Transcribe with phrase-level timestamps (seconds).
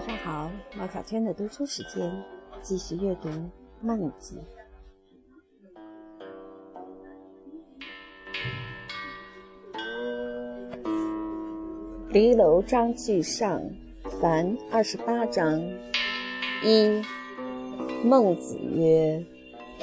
[0.00, 2.10] 晚上好，毛小圈的读书时间，
[2.62, 3.28] 继续阅读
[3.82, 4.36] 《孟子》。
[12.08, 13.60] 离楼章句上，
[14.22, 15.62] 凡二十八章。
[16.64, 17.02] 一，
[18.02, 19.22] 孟子曰：“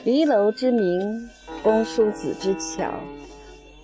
[0.03, 1.29] 离楼之名，
[1.61, 2.91] 公叔子之巧。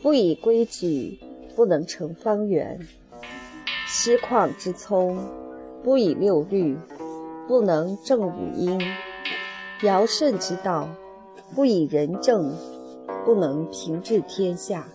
[0.01, 1.19] 不以规矩，
[1.55, 2.79] 不能成方圆；
[3.85, 5.23] 师旷之聪，
[5.83, 6.77] 不以六律，
[7.47, 8.79] 不能正五音；
[9.81, 10.87] 尧舜之道，
[11.53, 12.55] 不以仁政，
[13.25, 14.87] 不能平治天下。”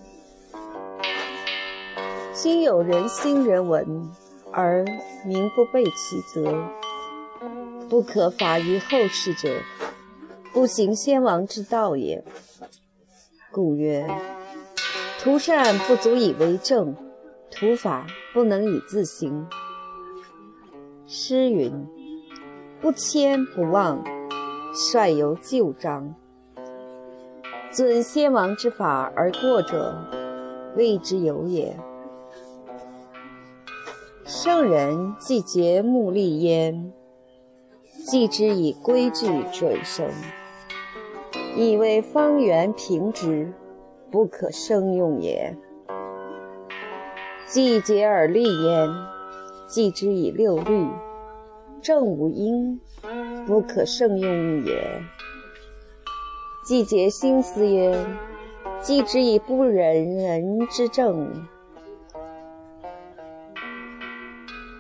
[2.33, 4.11] 今有人心人闻，
[4.53, 4.87] 而
[5.27, 6.55] 民不备其责，
[7.89, 9.61] 不可法于后世者，
[10.53, 12.25] 不行先王之道也。
[13.51, 14.07] 故曰：
[15.21, 16.95] 图善不足以为政，
[17.51, 19.47] 图法不能以自行。
[21.11, 21.73] 诗云
[22.83, 24.05] ：“不迁不忘，
[24.75, 26.15] 率由旧章。”
[27.73, 29.97] 遵先王之法而过者，
[30.77, 31.75] 谓之有也。
[34.27, 36.93] 圣人既节目立焉，
[38.07, 40.11] 既之以规矩准绳，
[41.57, 43.51] 以为方圆平直，
[44.11, 45.55] 不可生用也；
[47.47, 48.91] 既节而立焉，
[49.69, 50.89] 既之以六律，
[51.83, 52.81] 正五音，
[53.47, 54.73] 不可胜用也；
[56.65, 57.95] 既节心思焉，
[58.81, 61.47] 既之以不忍人之政。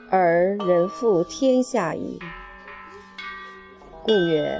[0.08, 2.18] 而人负天下矣。
[4.04, 4.58] 故曰：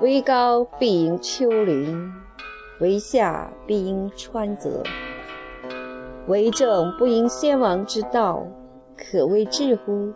[0.00, 2.12] 为高必应丘陵，
[2.80, 4.82] 为下必应川泽。
[6.26, 8.44] 为政不应先王之道，
[8.98, 10.12] 可谓治乎？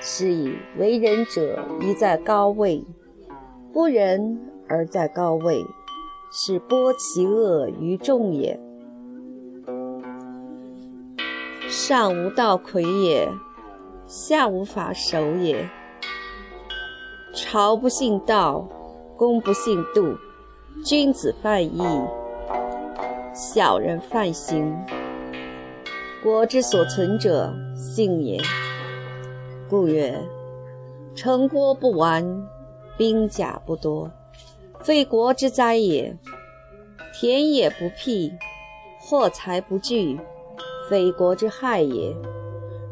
[0.00, 2.84] 是以为人者宜在高位，
[3.72, 5.64] 不仁而在高位，
[6.32, 8.58] 是播其恶于众也。
[11.68, 13.28] 上无道魁也，
[14.06, 15.68] 下无法守也。
[17.34, 18.68] 朝不信道，
[19.16, 20.16] 公不信度，
[20.84, 21.82] 君子犯义，
[23.34, 24.76] 小人犯行。
[26.22, 28.40] 国之所存者，信也。
[29.68, 30.16] 故曰：
[31.16, 32.24] 城郭不完，
[32.96, 34.08] 兵甲不多，
[34.84, 36.16] 非国之灾也；
[37.12, 38.32] 田野不辟，
[39.00, 40.16] 货财不聚。
[40.88, 42.14] 非国之害也。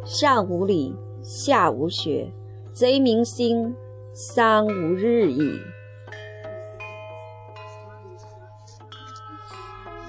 [0.04, 0.92] 上无礼，
[1.22, 2.28] 下无学，
[2.72, 3.72] 贼民心，
[4.12, 5.56] 丧无日矣。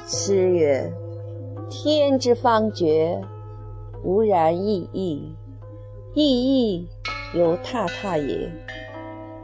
[0.07, 0.91] 诗曰
[1.83, 3.19] ：“天之方觉，
[4.03, 5.33] 无然异义。
[6.13, 6.87] 异义，
[7.33, 8.51] 犹踏踏也。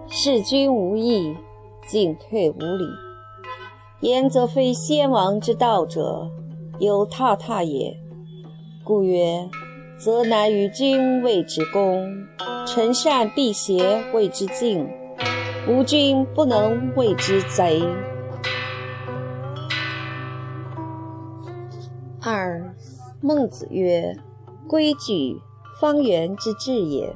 [0.08, 1.36] 事君无义，
[1.88, 2.86] 进退无礼。
[4.02, 6.30] 言则非先王之道者，
[6.78, 7.98] 犹踏踏也。”
[8.86, 9.50] 故曰：
[9.98, 12.08] 则难与君谓之公，
[12.68, 14.88] 臣善避邪谓之敬，
[15.68, 17.82] 吾君不能谓之贼。
[22.30, 22.76] 二，
[23.22, 24.14] 孟子曰：
[24.68, 25.40] 规矩，
[25.80, 27.16] 方圆之治也；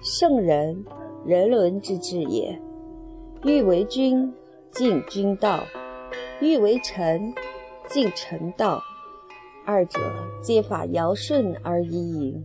[0.00, 0.84] 圣人，
[1.24, 2.56] 人伦之治也。
[3.42, 4.32] 欲为君，
[4.70, 5.64] 敬君道；
[6.40, 7.34] 欲为臣，
[7.88, 8.80] 敬臣道。
[9.64, 9.98] 二者
[10.40, 12.40] 皆法尧舜而已矣。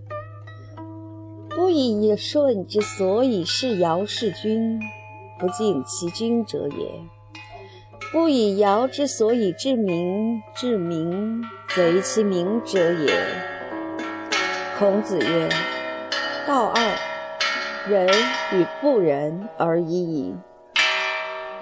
[1.51, 4.81] 不以舜之所以是尧是君，
[5.37, 6.87] 不敬其君者也；
[8.11, 11.41] 不以尧之所以治民治民，
[11.75, 13.13] 贼其民者也。
[14.77, 15.49] 孔子曰
[16.45, 16.95] ：“道二，
[17.87, 18.07] 仁
[18.53, 20.35] 与不仁而已矣。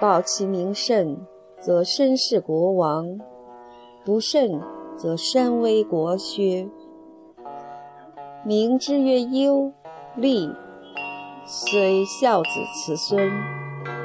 [0.00, 1.18] 保其名甚，
[1.60, 3.04] 则身是国王；
[4.04, 4.60] 不慎。”
[5.00, 6.68] 则身危国削。
[8.44, 9.72] 民之曰忧
[10.14, 10.50] 利，
[11.46, 13.32] 虽孝子慈孙，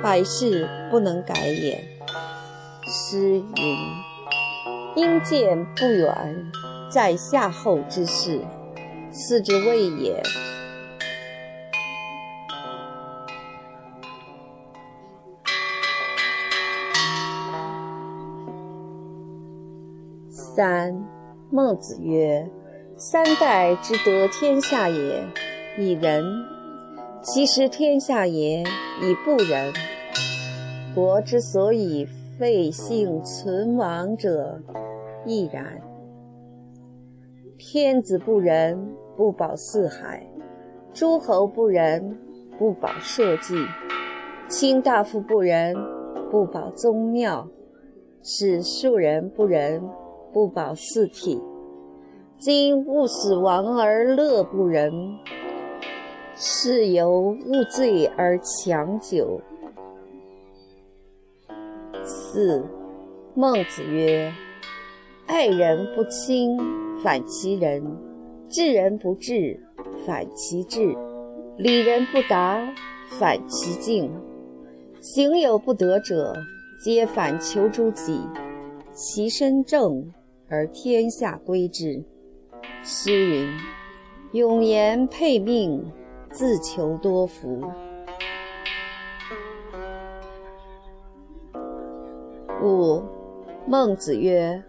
[0.01, 1.94] 百世不能改也。
[2.87, 3.77] 诗云
[4.95, 6.51] ：“因见不远，
[6.91, 8.39] 在夏后之事，
[9.11, 10.21] 此之谓也。”
[20.29, 21.03] 三，
[21.49, 22.47] 孟子曰
[22.95, 25.23] ：“三代之得天下也，
[25.79, 26.23] 以仁；
[27.23, 28.61] 其实天下也，
[29.01, 29.73] 以不仁。
[30.93, 34.61] 国之所以废幸存亡者，
[35.25, 35.81] 亦然。
[37.57, 40.27] 天子不仁，不保四海，
[40.93, 42.17] 诸侯不仁，
[42.59, 43.65] 不保社稷；
[44.49, 45.73] 卿大夫不仁，
[46.29, 47.47] 不保宗庙；
[48.21, 49.81] 使庶人不仁，
[50.33, 51.41] 不保四体。
[52.37, 54.91] 今勿使亡而乐不仁，
[56.35, 59.39] 是由勿罪而强久。
[62.35, 62.61] 四，
[63.33, 64.29] 孟子曰
[65.25, 66.57] ：“爱人不亲，
[67.01, 67.81] 反其仁；
[68.49, 69.57] 治人不治。”
[70.05, 70.93] 反其智，
[71.57, 72.61] 礼人不达，
[73.07, 74.09] 反其敬；
[74.99, 76.35] 行有不得者，
[76.83, 78.19] 皆反求诸己。
[78.91, 80.11] 其身正，
[80.49, 82.03] 而天下归之。
[82.83, 83.47] 诗云
[84.37, 85.89] ：“永言配命，
[86.33, 87.63] 自求多福。”
[92.65, 93.03] 五，
[93.67, 94.63] 孟子曰：“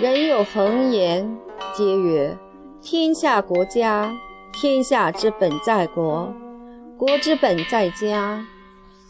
[0.00, 1.38] 人有恒言，
[1.72, 2.36] 皆曰：
[2.82, 4.12] 天下国家。”
[4.60, 6.34] 天下之本在国，
[6.96, 8.44] 国之本在家，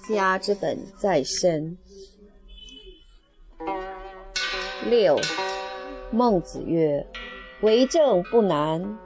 [0.07, 1.79] 家之本在身。
[4.91, 5.17] 六，
[6.11, 7.07] 孟子曰
[7.63, 8.99] ：“为政不难，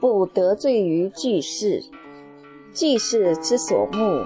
[0.00, 1.82] 不得罪于巨士。
[2.72, 4.24] 巨士之所慕，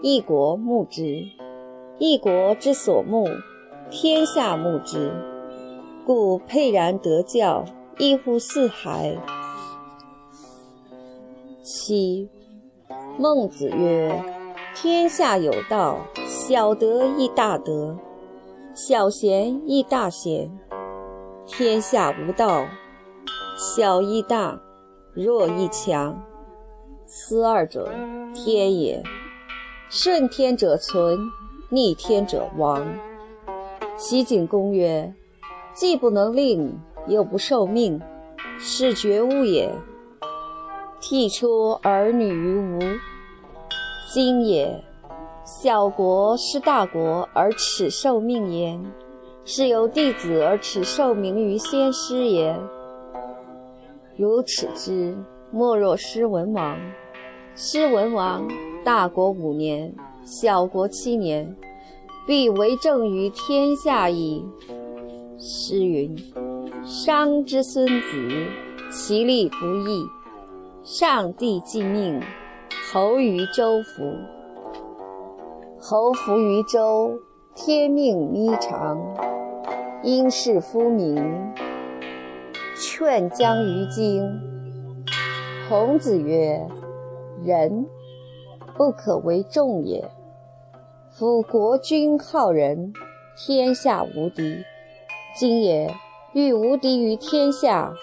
[0.00, 1.26] 一国慕之；
[1.98, 3.28] 一国之所慕，
[3.90, 5.12] 天下慕之。
[6.04, 7.64] 故沛然得教，
[7.98, 9.16] 异乎四海。”
[11.62, 12.28] 七，
[13.18, 14.20] 孟子曰
[14.74, 17.96] ：“天下有道，小德亦大德，
[18.74, 20.50] 小贤亦大贤。
[21.46, 22.66] 天下无道，
[23.56, 24.60] 小亦大，
[25.14, 26.20] 弱亦强。
[27.06, 27.92] 斯二者，
[28.34, 29.02] 天也。
[29.88, 31.18] 顺天者存，
[31.72, 32.86] 逆天者亡。”
[33.96, 35.12] 齐景公曰
[35.72, 36.78] ：“既不能令，
[37.08, 38.00] 又不受命，
[38.58, 39.72] 是绝无也。”
[41.00, 42.78] 剔出儿女于吾，
[44.12, 44.84] 今也。
[45.44, 48.80] 小国失大国而耻受命焉，
[49.44, 52.56] 是由弟子而耻受名于先师也。
[54.16, 55.16] 如此之，
[55.50, 56.78] 莫若失文王。
[57.56, 58.46] 失文王，
[58.84, 59.92] 大国五年，
[60.24, 61.56] 小国七年，
[62.26, 64.44] 必为政于天下矣。
[65.38, 66.16] 诗云
[66.86, 68.46] ：“商之孙子，
[68.90, 70.04] 其利不义。”
[70.84, 72.20] 上帝既命，
[72.92, 74.14] 侯于周服。
[75.78, 77.18] 侯服于周，
[77.54, 79.00] 天命咪长。
[80.04, 81.16] 因事夫民，
[82.76, 84.24] 劝将于京。
[85.68, 86.60] 孔子曰
[87.44, 87.86] ：“仁，
[88.82, 90.10] 不可为众也。
[91.08, 92.92] 夫国君好仁，
[93.36, 94.64] 天下无敌。
[95.36, 95.94] 今也
[96.32, 97.94] 欲无敌于天下，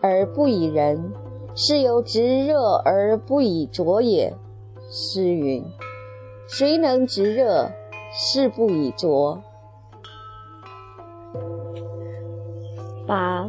[0.00, 1.12] 而不以仁。”
[1.54, 4.34] 是由直热而不以灼也。
[4.90, 5.64] 诗云
[6.50, 7.70] ：“谁能直热，
[8.12, 9.40] 是不以灼。”
[13.06, 13.48] 八，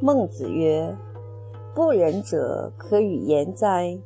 [0.00, 0.96] 孟子曰
[1.76, 3.96] ：“不仁者，可与言哉？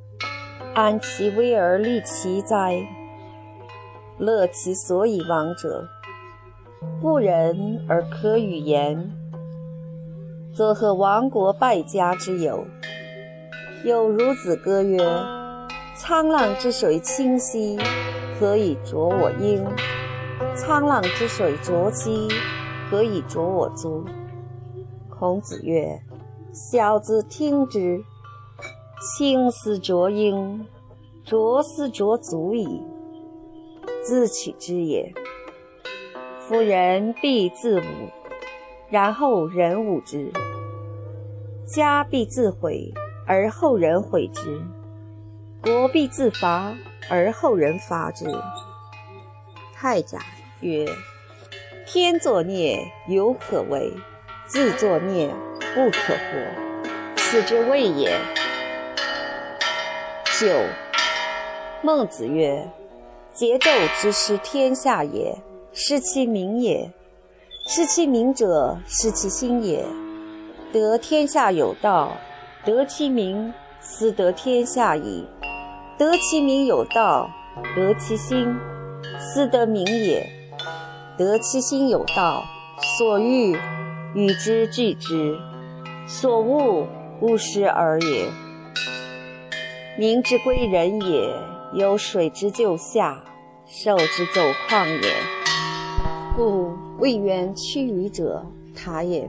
[0.78, 2.86] 安其危而利其哉？
[4.16, 5.88] 乐其所以亡者，
[7.00, 9.10] 不仁而可与言，
[10.54, 12.64] 则何亡国败家之有？”
[13.84, 14.98] 有孺子歌曰
[15.98, 17.76] ：“沧浪之水清兮，
[18.38, 19.66] 何以濯我缨？
[20.54, 22.28] 沧浪之水浊兮，
[22.88, 24.04] 何以濯我足？”
[25.10, 26.00] 孔子曰
[26.54, 28.00] ：“小子听之。
[29.00, 30.66] 清斯濯缨，
[31.24, 32.82] 浊斯濯足矣。
[34.02, 35.12] 自取之也。
[36.40, 37.84] 夫人必自侮，
[38.88, 40.32] 然后人侮之；
[41.66, 42.92] 家必自毁。”
[43.30, 44.58] 而后人毁之，
[45.60, 46.74] 国必自伐，
[47.10, 48.24] 而后人伐之。
[49.74, 50.18] 太甲
[50.62, 50.88] 曰
[51.84, 53.92] ：“天作孽，犹可为；
[54.46, 55.28] 自作孽，
[55.74, 57.16] 不可活。
[57.16, 58.18] 此之谓也。”
[60.40, 60.46] 九。
[61.82, 62.70] 孟子曰
[63.34, 65.36] ：“桀纣之失天下也，
[65.72, 66.90] 失其民也。
[67.66, 69.84] 失其民者，失其心也。
[70.72, 72.12] 得天下有道。”
[72.64, 75.24] 得其民，斯得天下矣；
[75.96, 77.30] 得其民有道，
[77.74, 78.54] 得其心，
[79.18, 80.22] 斯得民也；
[81.16, 82.42] 得其心有道，
[82.98, 83.56] 所欲
[84.12, 85.38] 与之俱之，
[86.06, 86.86] 所恶
[87.22, 88.28] 勿施而也。
[89.98, 91.28] 民之归仁也，
[91.74, 93.20] 有水之就下，
[93.66, 95.12] 兽之走旷也。
[96.36, 99.28] 故未远趋于者，塔也；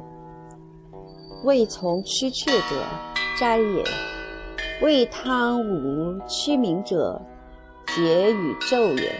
[1.43, 2.85] 未从趋阙者，
[3.39, 3.83] 斋也。
[4.83, 7.19] 未贪污屈民者，
[7.87, 9.11] 桀与纣也。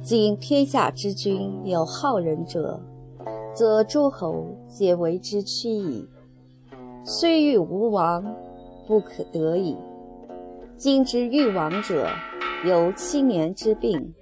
[0.00, 2.80] 今天下之君有好人者，
[3.52, 6.08] 则诸侯皆为之屈矣。
[7.04, 8.24] 虽欲无王，
[8.88, 9.76] 不可得已。
[10.78, 12.08] 今之欲亡者，
[12.64, 14.14] 有七年之病，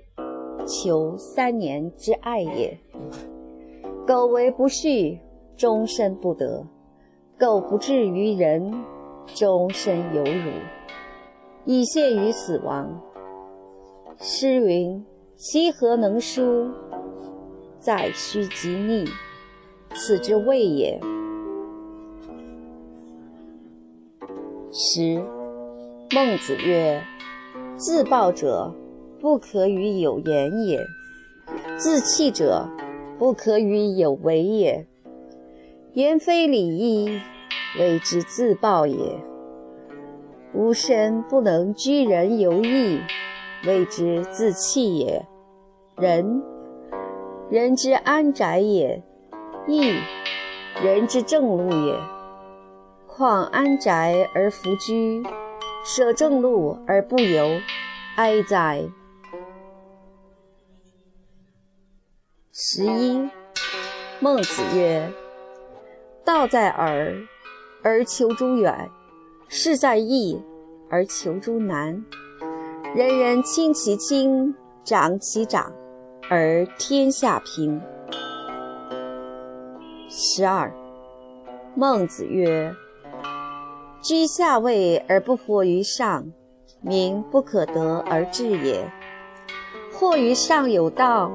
[0.66, 2.76] 求三年之爱也。
[4.04, 5.16] 苟为不恤，
[5.56, 6.66] 终身不得；
[7.38, 8.75] 苟不至于人，
[9.35, 10.50] 终身有辱，
[11.64, 13.00] 以陷于死亡。
[14.18, 15.04] 诗云
[15.37, 16.68] ：“其何能书？
[17.78, 19.04] 在须及逆，
[19.94, 20.99] 此之谓也。”
[24.78, 25.25] 十，
[26.11, 27.02] 孟子曰
[27.78, 28.75] ：“自暴者，
[29.18, 30.78] 不可与有言也；
[31.78, 32.68] 自弃者，
[33.18, 34.87] 不可与有为也。
[35.95, 37.23] 言非礼义，
[37.78, 39.18] 谓之自暴也；
[40.52, 43.00] 吾身不能居人有义，
[43.66, 45.25] 谓之自弃也。
[45.97, 46.42] 仁，
[47.49, 49.00] 人之安宅也；
[49.66, 49.95] 义，
[50.85, 52.15] 人之正路也。
[53.16, 55.23] 况安宅而弗居，
[55.82, 57.49] 舍正路而不由，
[58.16, 58.85] 哀哉！”
[62.52, 63.26] 十一，
[64.20, 65.11] 孟子曰
[66.26, 67.16] ：“道在耳，
[67.82, 68.90] 而求诸远；
[69.49, 70.38] 事在易，
[70.90, 72.04] 而求诸难。
[72.94, 74.54] 人人亲其亲，
[74.85, 75.73] 长其长，
[76.28, 77.80] 而天下平。”
[80.11, 80.70] 十二，
[81.75, 82.75] 孟子曰
[84.06, 86.32] ：“居下位而不惑于上，
[86.80, 88.88] 民不可得而治也。
[89.92, 91.32] 惑于上有道。”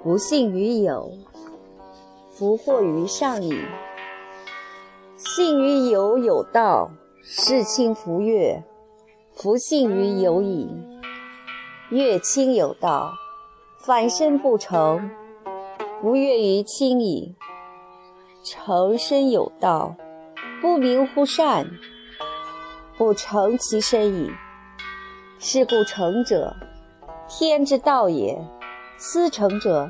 [0.00, 1.10] 不信于有，
[2.30, 3.52] 弗惑于上矣；
[5.16, 6.88] 信于有有道，
[7.20, 8.62] 事亲弗悦，
[9.34, 10.70] 弗信于有矣。
[11.90, 13.12] 悦亲有道，
[13.80, 15.10] 反身不成，
[16.00, 17.34] 不悦于亲矣。
[18.44, 19.96] 成身有道，
[20.62, 21.66] 不明乎善，
[22.98, 24.28] 不成其身矣。
[25.38, 26.52] 是故成者，
[27.28, 28.36] 天之道也。
[28.96, 29.88] 思成者，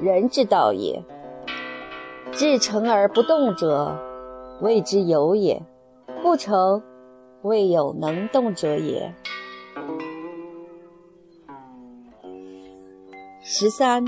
[0.00, 1.00] 人之道也。
[2.32, 3.96] 至诚而不动者，
[4.60, 5.62] 谓之有也；
[6.22, 6.82] 不成，
[7.42, 9.14] 谓有能动者也。
[13.44, 14.04] 十三，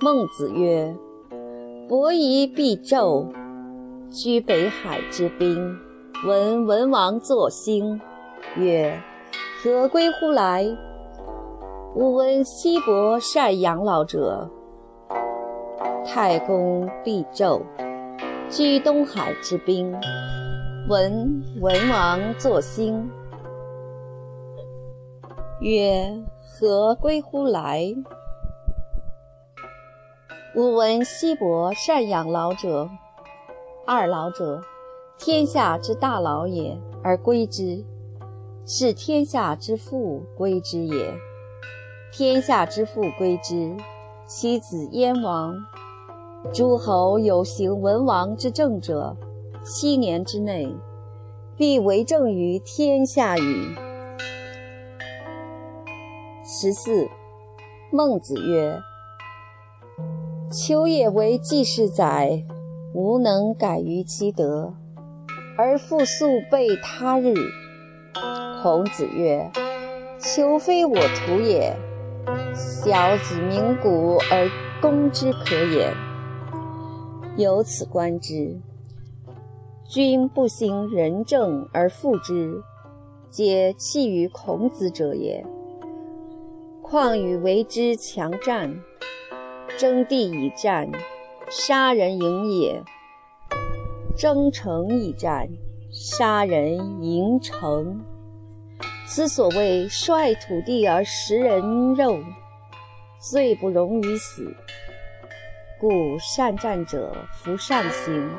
[0.00, 0.96] 孟子曰
[1.88, 3.32] ：“伯夷必纣，
[4.10, 5.78] 居北海之滨，
[6.24, 8.00] 闻文王作兴，
[8.56, 8.96] 曰
[9.60, 10.64] ：‘何归乎来？’”
[11.96, 14.48] 吾闻西伯善养老者，
[16.06, 17.60] 太公必纣，
[18.48, 19.92] 居东海之滨，
[20.88, 23.10] 闻文王作兴，
[25.58, 27.92] 曰：“何归乎来？”
[30.54, 32.88] 吾闻西伯善养老者，
[33.84, 34.62] 二老者，
[35.24, 37.84] 天下之大老也，而归之，
[38.66, 41.14] 是天下之父归之也。
[42.10, 43.72] 天下之父归之，
[44.26, 45.54] 其子燕王。
[46.52, 49.16] 诸侯有行文王之政者，
[49.62, 50.74] 七年之内，
[51.56, 53.42] 必为政于天下矣。
[56.44, 57.06] 十四，
[57.92, 58.76] 孟子曰
[60.50, 62.44] ：“秋也为季氏宰，
[62.92, 64.74] 吾能改于其德，
[65.56, 67.34] 而复速备他日。”
[68.62, 69.50] 孔子曰
[70.18, 71.76] ：“求非我徒也。”
[72.54, 74.48] 小子鸣鼓而
[74.80, 75.92] 攻之可也。
[77.36, 78.60] 由此观之，
[79.88, 82.62] 君不行仁政而复之，
[83.30, 85.44] 皆弃于孔子者也。
[86.82, 88.78] 况与为之强战，
[89.78, 90.92] 争地以战，
[91.48, 92.84] 杀人营也；
[94.16, 95.48] 征城以战，
[95.90, 98.04] 杀人营城。
[99.06, 102.18] 此所谓率土地而食人肉，
[103.18, 104.54] 罪不容于死。
[105.80, 108.30] 故善战者弗善行，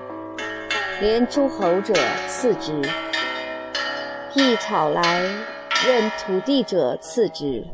[1.01, 1.93] 连诸侯者
[2.27, 2.81] 次之；
[4.31, 5.21] 辟草来
[5.85, 7.65] 任土地者次之。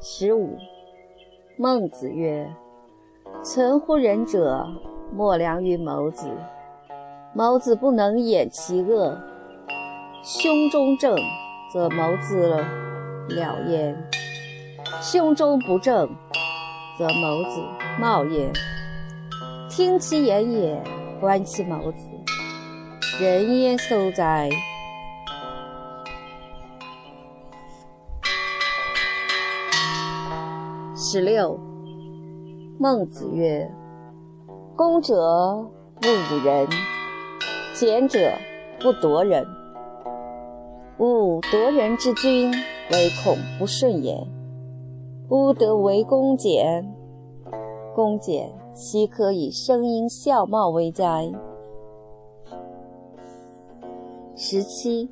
[0.00, 0.58] 十五，
[1.56, 2.46] 孟子曰
[3.42, 4.66] ：“存乎人者，
[5.12, 6.26] 莫良于谋子。
[7.34, 9.18] 谋子不能掩其恶。”
[10.24, 11.16] 胸中正，
[11.72, 12.64] 则谋子了
[13.66, 13.92] 焉；
[15.00, 16.08] 胸中不正，
[16.96, 17.60] 则谋子
[17.98, 18.52] 冒焉。
[19.68, 20.80] 听其言也，
[21.20, 22.08] 观其谋子。
[23.20, 24.48] 人焉受哉？
[30.94, 31.58] 十六。
[32.78, 33.68] 孟子曰
[34.84, 35.14] ：“攻者
[36.00, 36.66] 不侮人，
[37.72, 38.18] 俭者
[38.80, 39.46] 不夺人。
[40.98, 44.26] 吾夺人之君，唯恐不顺也。
[45.28, 46.92] 吾得为公俭，
[47.94, 51.30] 公俭岂可以声音笑貌为哉？”
[54.34, 55.08] 十七。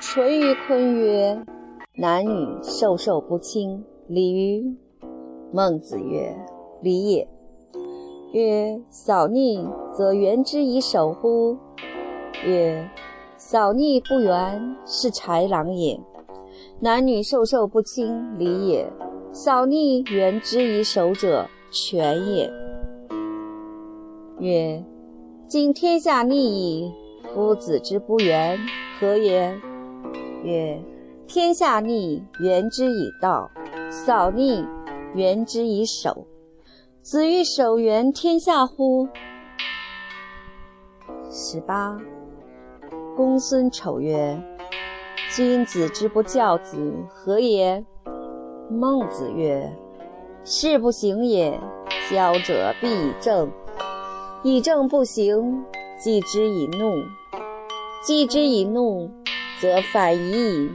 [0.00, 1.44] 淳于髡曰
[2.00, 4.74] ：“男女授受不亲，礼于？”
[5.52, 6.34] 孟子曰
[6.80, 7.28] ：“礼也。”
[8.36, 11.56] 曰：“扫逆则原之以守乎？”
[12.44, 12.86] 曰
[13.38, 15.98] ：“扫逆不援，是豺狼也。”
[16.78, 18.84] 男女授受不亲，礼也；
[19.32, 22.52] 扫逆原之以守者，权也。
[24.38, 24.84] 曰
[25.48, 26.92] ：“今天下逆矣，
[27.32, 28.58] 夫子之不援，
[29.00, 29.58] 何也？”
[30.44, 30.78] 曰
[31.26, 33.48] ：“天下逆，援之以道；
[33.90, 34.62] 扫逆。”
[35.14, 36.26] 援之以守，
[37.08, 39.06] 子欲守援天下乎？
[41.30, 41.96] 十八。
[43.16, 44.42] 公孙丑曰
[45.30, 47.84] ：“君子之不教子，何也？”
[48.68, 49.72] 孟子曰
[50.42, 51.60] ：“事不行也，
[52.10, 53.46] 教者必以正；
[54.42, 55.64] 以正不行，
[55.96, 57.04] 继之以怒；
[58.02, 59.08] 继之以怒，
[59.60, 60.72] 则反矣。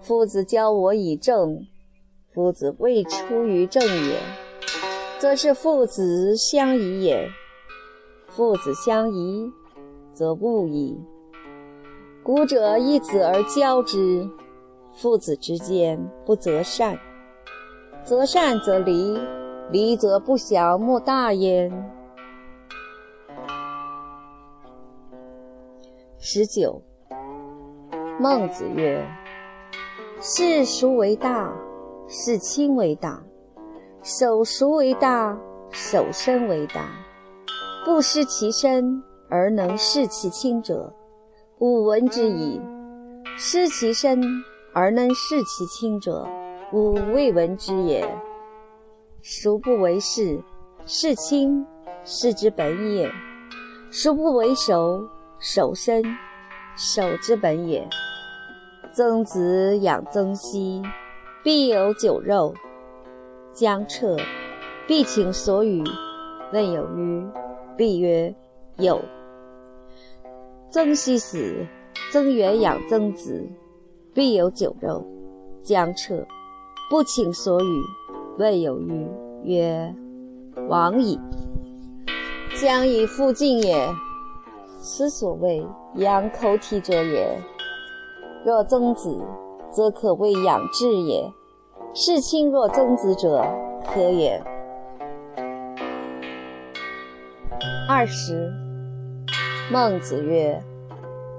[0.00, 1.64] 夫子教我以正。”
[2.34, 4.16] 夫子未出于正也，
[5.22, 7.28] 则是父子相宜也；
[8.26, 9.48] 父子相宜，
[10.12, 11.00] 则不矣。
[12.24, 14.28] 古者一子而教之，
[14.92, 16.98] 父子之间不择善，
[18.02, 19.16] 择善则离，
[19.70, 21.70] 离则不祥，莫大焉。
[26.18, 26.82] 十九。
[28.18, 29.06] 孟子曰
[30.20, 31.54] ：“世孰为大？”
[32.10, 33.22] 视亲为大，
[34.02, 35.38] 守孰为大？
[35.70, 36.90] 守身为大。
[37.84, 40.92] 不失其身而能视其亲者，
[41.58, 42.60] 吾闻之矣；
[43.36, 44.20] 失其身
[44.72, 46.26] 而能视其亲者，
[46.72, 48.04] 吾未闻之也。
[49.22, 50.42] 孰不为事？
[50.84, 51.64] 事亲，
[52.04, 53.08] 事之本也；
[53.92, 55.00] 孰不为守？
[55.38, 56.02] 守身，
[56.76, 57.88] 守之本也。
[58.92, 60.82] 曾子养曾皙。
[61.44, 62.54] 必有酒肉，
[63.52, 64.16] 将彻，
[64.86, 65.82] 必请所与。
[66.52, 67.26] 问有余，
[67.76, 68.34] 必曰：
[68.76, 69.00] 有。
[70.70, 71.66] 曾皙死，
[72.10, 73.46] 曾元养曾子，
[74.14, 75.04] 必有酒肉，
[75.62, 76.26] 将彻，
[76.90, 77.82] 不请所与。
[78.38, 79.08] 问有余，
[79.44, 79.94] 曰：
[80.68, 81.18] 往矣。
[82.60, 83.88] 将以复进也。
[84.78, 87.38] 此所谓养口体者也。
[88.44, 89.18] 若曾子。
[89.74, 91.32] 则可谓养志也。
[91.94, 93.44] 视亲若曾子者，
[93.84, 94.42] 何也？
[97.86, 98.50] 二十。
[99.70, 100.62] 孟子曰：“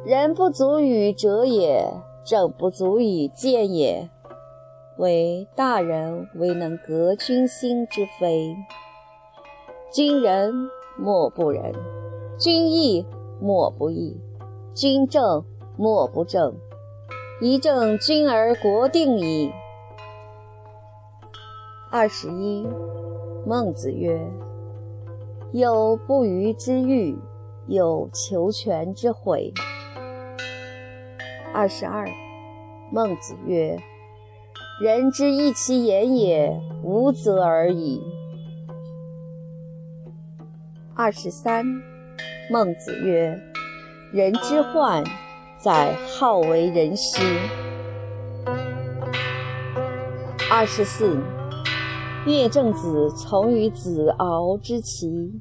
[0.05, 1.91] 人不足与者也，
[2.23, 4.07] 正不足以见也。
[4.97, 8.55] 唯大人未能革君心之非。
[9.91, 10.53] 君仁
[10.99, 11.73] 莫不仁，
[12.37, 13.03] 君义
[13.41, 14.21] 莫不义，
[14.75, 15.43] 君正
[15.77, 16.53] 莫不正。”
[17.41, 19.51] 一正君而国定矣。
[21.95, 22.67] 二十一。
[23.45, 24.19] 孟子曰
[25.53, 27.15] ：“有不虞之欲，
[27.67, 29.53] 有求全之悔。”
[31.53, 32.07] 二十二。
[32.91, 33.77] 孟子曰
[34.81, 38.01] ：“人之异其言也，无责而已。”
[40.97, 41.63] 二十三。
[42.49, 43.39] 孟子曰
[44.11, 45.03] ：“人之患。”
[45.61, 47.21] 在好为人师。
[50.51, 51.17] 二十四，
[52.25, 55.31] 乐正子从于子敖之齐。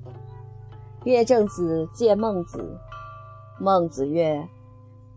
[1.05, 2.79] 乐正子见孟子，
[3.61, 4.49] 孟子曰：“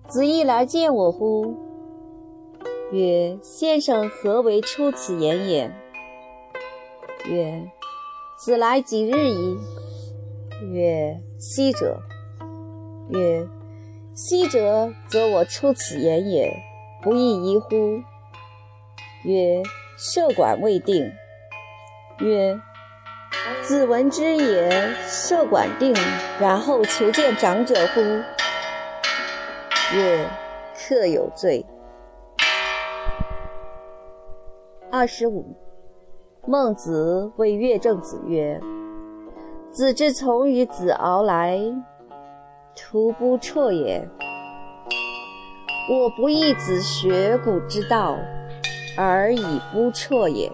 [0.08, 1.56] 子亦来见我乎？”
[2.92, 5.72] 曰：“先生何为出此言也？”
[7.30, 7.70] 曰
[8.38, 9.58] ：“子来几日矣？”
[10.72, 12.00] 曰：“昔者。”
[13.10, 13.48] 曰。
[14.18, 16.50] 昔者，则我出此言也，
[17.04, 18.00] 不亦疑乎？
[19.26, 19.62] 曰：
[19.98, 21.12] 设馆未定。
[22.20, 22.58] 曰：
[23.62, 25.94] 子闻之也，设管定，
[26.40, 28.00] 然后求见长者乎？
[29.94, 30.26] 曰：
[30.74, 31.66] 客有罪。
[34.90, 35.46] 二十五。
[36.48, 38.62] 孟子谓乐正子曰：
[39.72, 41.60] 子之从于子敖来。
[42.76, 44.08] 徒不辍也。
[45.90, 48.18] 我不义子学古之道，
[48.98, 50.52] 而以不辍也。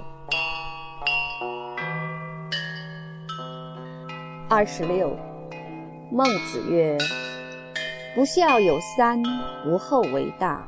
[4.54, 5.16] 二十六，
[6.12, 6.98] 孟子曰
[8.14, 9.24] ：“不孝有三，
[9.66, 10.68] 无后为大。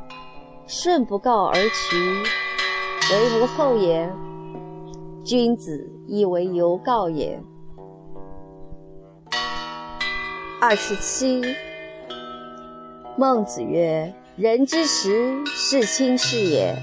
[0.65, 1.97] 顺不告而取，
[3.11, 4.09] 为无后也。
[5.21, 7.37] 君子亦为犹告也。”
[10.61, 11.41] 二十七，
[13.17, 16.73] 孟子曰：“人之时，事亲是也；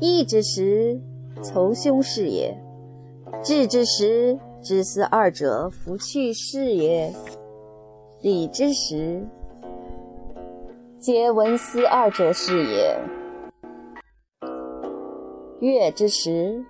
[0.00, 1.00] 义之时，
[1.40, 2.56] 从兄是也；
[3.40, 7.12] 智之时，知思二者，弗去是也；
[8.22, 9.22] 礼之时，
[10.98, 12.98] 皆闻思二者是也；
[15.60, 16.64] 乐之时，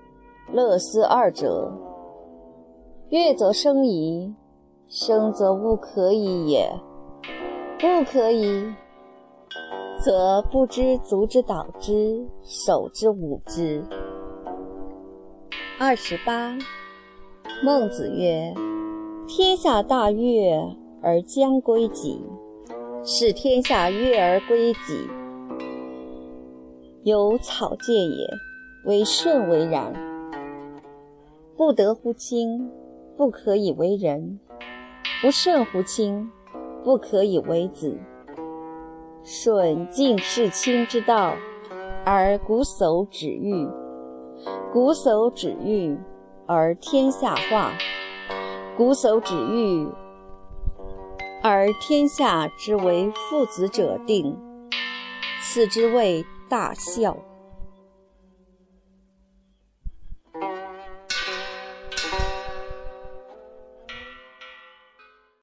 [0.52, 1.72] 乐思二者。
[3.10, 4.34] 乐则生矣，
[4.88, 6.66] 生则不可以也；
[7.78, 8.74] 不可以，
[10.04, 13.84] 则不知足之蹈之，守之舞之。
[15.78, 16.58] 二十八。
[17.62, 18.52] 孟子曰
[19.26, 20.60] ：“天下大悦
[21.00, 22.20] 而将归己，
[23.04, 25.08] 使天下悦而归己。
[27.04, 28.26] 有草芥也，
[28.84, 29.92] 为顺为然。
[31.56, 32.70] 不得乎亲，
[33.16, 34.38] 不可以为人；
[35.22, 36.30] 不顺乎亲，
[36.82, 37.98] 不可以为子。
[39.22, 41.34] 顺尽事亲之道，
[42.04, 43.66] 而瞽叟止欲，
[44.74, 45.96] 瞽叟止欲。”
[46.46, 47.72] 而天下化，
[48.76, 49.88] 瞽叟止欲，
[51.42, 54.38] 而天下之为父子者定，
[55.40, 57.16] 此之谓大孝。